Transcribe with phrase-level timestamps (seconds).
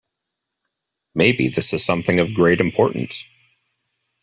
[1.13, 3.23] Maybe this is something of great importance.